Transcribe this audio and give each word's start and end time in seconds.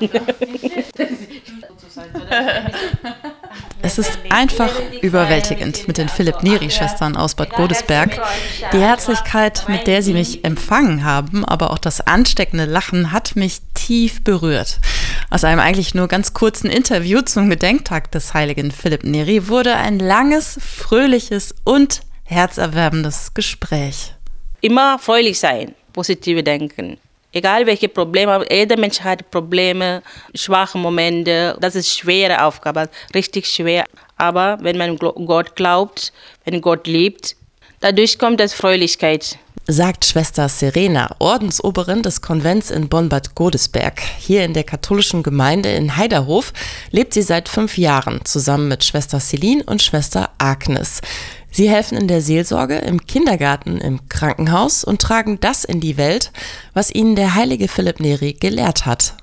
Es 3.84 3.98
ist 3.98 4.16
einfach 4.30 4.70
überwältigend 5.02 5.88
mit 5.88 5.98
den 5.98 6.08
Philipp 6.08 6.42
Neri-Schwestern 6.42 7.16
aus 7.16 7.34
Bad 7.34 7.50
Godesberg. 7.50 8.20
Die 8.72 8.78
Herzlichkeit, 8.78 9.64
mit 9.68 9.88
der 9.88 10.02
sie 10.02 10.12
mich 10.12 10.44
empfangen 10.44 11.04
haben, 11.04 11.44
aber 11.44 11.72
auch 11.72 11.78
das 11.78 12.00
ansteckende 12.00 12.64
Lachen 12.64 13.10
hat 13.10 13.34
mich 13.34 13.60
tief 13.74 14.22
berührt. 14.22 14.78
Aus 15.30 15.42
einem 15.42 15.60
eigentlich 15.60 15.94
nur 15.94 16.06
ganz 16.06 16.32
kurzen 16.32 16.70
Interview 16.70 17.22
zum 17.22 17.50
Gedenktag 17.50 18.12
des 18.12 18.34
heiligen 18.34 18.70
Philipp 18.70 19.02
Neri 19.02 19.48
wurde 19.48 19.74
ein 19.74 19.98
langes, 19.98 20.58
fröhliches 20.64 21.52
und 21.64 22.02
herzerwärmendes 22.24 23.34
Gespräch. 23.34 24.14
Immer 24.60 25.00
fröhlich 25.00 25.40
sein, 25.40 25.74
positive 25.92 26.44
denken. 26.44 26.98
Egal 27.32 27.66
welche 27.66 27.88
Probleme, 27.88 28.44
jeder 28.50 28.78
Mensch 28.78 29.00
hat 29.00 29.30
Probleme, 29.30 30.02
schwache 30.34 30.78
Momente. 30.78 31.56
Das 31.60 31.74
ist 31.74 31.96
schwere 31.96 32.44
Aufgabe, 32.44 32.88
richtig 33.14 33.46
schwer. 33.46 33.84
Aber 34.16 34.58
wenn 34.60 34.76
man 34.76 34.96
Gott 34.96 35.56
glaubt, 35.56 36.12
wenn 36.44 36.60
Gott 36.60 36.86
liebt, 36.86 37.36
dadurch 37.80 38.18
kommt 38.18 38.38
das 38.38 38.52
Fröhlichkeit 38.52 39.38
sagt 39.66 40.04
Schwester 40.04 40.48
Serena, 40.48 41.14
Ordensoberin 41.18 42.02
des 42.02 42.20
Konvents 42.20 42.70
in 42.70 42.88
Bonn-Bad 42.88 43.34
Godesberg. 43.34 44.00
Hier 44.18 44.44
in 44.44 44.54
der 44.54 44.64
katholischen 44.64 45.22
Gemeinde 45.22 45.70
in 45.70 45.96
Heiderhof 45.96 46.52
lebt 46.90 47.14
sie 47.14 47.22
seit 47.22 47.48
fünf 47.48 47.78
Jahren 47.78 48.24
zusammen 48.24 48.68
mit 48.68 48.82
Schwester 48.82 49.20
Celine 49.20 49.62
und 49.64 49.80
Schwester 49.80 50.30
Agnes. 50.38 51.00
Sie 51.54 51.68
helfen 51.68 51.98
in 51.98 52.08
der 52.08 52.22
Seelsorge, 52.22 52.78
im 52.78 53.06
Kindergarten, 53.06 53.78
im 53.78 54.08
Krankenhaus 54.08 54.84
und 54.84 55.02
tragen 55.02 55.38
das 55.38 55.64
in 55.64 55.80
die 55.80 55.98
Welt, 55.98 56.32
was 56.72 56.92
ihnen 56.92 57.14
der 57.14 57.34
heilige 57.34 57.68
Philipp 57.68 58.00
Neri 58.00 58.32
gelehrt 58.32 58.86
hat. 58.86 59.14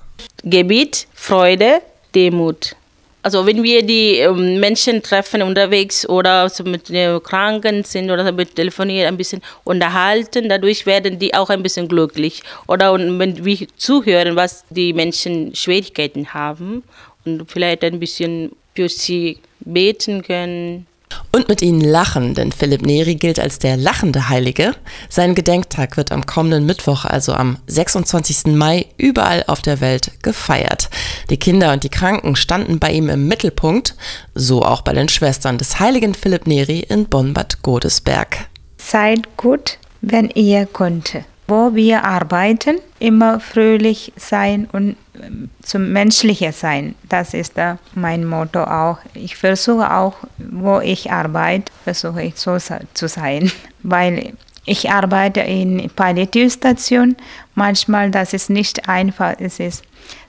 Gebet, 0.44 1.08
Freude, 1.16 1.82
Demut. 2.14 2.76
Also 3.24 3.48
wenn 3.48 3.64
wir 3.64 3.84
die 3.84 4.18
ähm, 4.20 4.60
Menschen 4.60 5.02
treffen 5.02 5.42
unterwegs 5.42 6.08
oder 6.08 6.50
mit 6.64 6.88
den 6.88 7.22
Kranken 7.22 7.84
sind 7.84 8.12
oder 8.12 8.32
mit 8.32 8.56
telefonieren 8.56 9.08
ein 9.08 9.18
bisschen 9.18 9.42
unterhalten, 9.64 10.48
dadurch 10.48 10.86
werden 10.86 11.18
die 11.18 11.34
auch 11.34 11.50
ein 11.50 11.64
bisschen 11.64 11.88
glücklich. 11.88 12.44
Oder 12.68 12.94
wenn 12.94 13.44
wir 13.44 13.68
zuhören, 13.76 14.36
was 14.36 14.64
die 14.70 14.94
Menschen 14.94 15.54
Schwierigkeiten 15.56 16.32
haben 16.34 16.84
und 17.26 17.52
vielleicht 17.52 17.84
ein 17.84 18.00
bisschen 18.00 18.52
für 18.76 18.88
sie 18.88 19.40
beten 19.60 20.22
können 20.22 20.86
und 21.32 21.48
mit 21.48 21.62
ihnen 21.62 21.82
lachen, 21.82 22.34
denn 22.34 22.52
Philipp 22.52 22.82
Neri 22.82 23.16
gilt 23.16 23.40
als 23.40 23.60
der 23.60 23.78
lachende 23.78 24.30
Heilige. 24.30 24.74
Sein 25.10 25.36
Gedenktag 25.36 25.98
wird 25.98 26.12
am 26.12 26.26
kommenden 26.26 26.66
Mittwoch, 26.66 27.06
also 27.06 27.34
am 27.34 27.58
26. 27.68 28.56
Mai, 28.56 28.88
überall 28.98 29.44
auf 29.48 29.62
der 29.62 29.82
Welt 29.82 30.12
gefeiert. 30.22 30.90
Die 31.30 31.38
Kinder 31.38 31.74
und 31.74 31.84
die 31.84 31.90
Kranken 31.90 32.36
standen 32.36 32.80
bei 32.80 32.92
ihm 32.92 33.10
im 33.10 33.28
Mittelpunkt, 33.28 33.96
so 34.34 34.64
auch 34.64 34.82
bei 34.82 34.94
den 34.94 35.10
Schwestern 35.10 35.58
des 35.58 35.80
heiligen 35.80 36.14
Philipp 36.14 36.48
Neri 36.48 36.80
in 36.80 37.06
Bonn-Bad 37.06 37.62
Godesberg. 37.62 38.48
Seid 38.78 39.38
gut, 39.38 39.78
wenn 40.02 40.30
ihr 40.30 40.66
könnt 40.66 41.14
wo 41.50 41.76
wir 41.76 42.04
arbeiten, 42.06 42.78
immer 43.00 43.40
fröhlich 43.40 44.14
sein 44.16 44.68
und 44.72 44.96
ähm, 45.22 45.50
zum 45.62 45.92
Menschlicher 45.92 46.52
sein. 46.52 46.96
Das 47.08 47.34
ist 47.34 47.54
mein 47.96 48.26
Motto 48.26 48.64
auch. 48.64 49.00
Ich 49.14 49.36
versuche 49.36 49.92
auch, 49.92 50.14
wo 50.38 50.80
ich 50.80 51.12
arbeite, 51.12 51.72
versuche 51.84 52.24
ich 52.24 52.36
so 52.38 52.58
zu 52.94 53.08
sein, 53.08 53.52
weil 53.84 54.34
ich 54.66 54.92
arbeite 54.92 55.42
in 55.42 55.90
Palliativstation. 55.96 57.16
Manchmal, 57.56 58.12
das 58.12 58.34
ist 58.34 58.50
nicht 58.50 58.88
einfach, 58.88 59.36
es 59.40 59.60
ist 59.60 59.84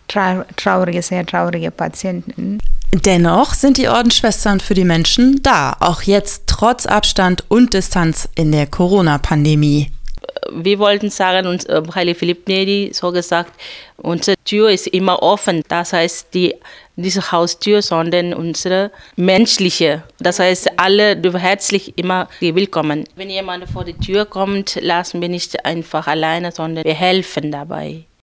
traurige, 0.08 1.02
sehr 1.02 1.24
traurige 1.26 1.70
Patienten. 1.70 2.58
Dennoch 2.92 3.54
sind 3.54 3.76
die 3.76 3.88
Ordensschwestern 3.88 4.58
für 4.58 4.74
die 4.74 4.84
Menschen 4.84 5.40
da, 5.42 5.76
auch 5.78 6.02
jetzt 6.02 6.44
trotz 6.48 6.86
Abstand 6.86 7.44
und 7.48 7.72
Distanz 7.72 8.28
in 8.34 8.50
der 8.50 8.66
Corona-Pandemie 8.66 9.92
wir 10.52 10.78
wollten 10.78 11.10
sagen, 11.10 11.46
und 11.46 11.68
äh, 11.68 11.82
Heilige 11.94 12.18
Philipp 12.18 12.48
Neri 12.48 12.90
so 12.92 13.12
gesagt, 13.12 13.52
unsere 13.96 14.36
Tür 14.44 14.70
ist 14.70 14.86
immer 14.88 15.22
offen. 15.22 15.62
Das 15.68 15.92
heißt, 15.92 16.32
die, 16.34 16.54
diese 16.96 17.32
Haustür, 17.32 17.82
sondern 17.82 18.34
unsere 18.34 18.90
menschliche. 19.16 20.02
Das 20.18 20.38
heißt, 20.38 20.78
alle 20.78 21.20
herzlich 21.38 21.96
immer 21.98 22.28
willkommen. 22.40 23.04
Wenn 23.16 23.30
jemand 23.30 23.68
vor 23.68 23.84
die 23.84 23.94
Tür 23.94 24.24
kommt, 24.24 24.78
lassen 24.80 25.20
wir 25.20 25.28
nicht 25.28 25.64
einfach 25.64 26.06
alleine, 26.06 26.52
sondern 26.52 26.84
wir 26.84 26.94
helfen 26.94 27.50
dabei. 27.52 28.04